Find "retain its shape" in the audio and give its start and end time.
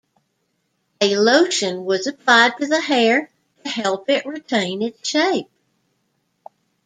4.25-5.45